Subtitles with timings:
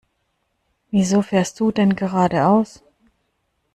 [0.89, 2.81] Wieso fährst du denn geradeaus?